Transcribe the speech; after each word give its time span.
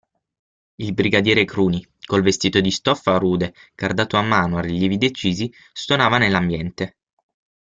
Il 0.77 0.93
brigadiere 0.95 1.45
Cruni, 1.45 1.87
col 2.07 2.23
vestito 2.23 2.59
di 2.59 2.71
stoffa 2.71 3.17
rude 3.19 3.53
cardata 3.75 4.17
a 4.17 4.23
mano, 4.23 4.57
a 4.57 4.61
rilievi 4.61 4.97
decisi, 4.97 5.53
stonava 5.71 6.17
nell'ambiente. 6.17 6.97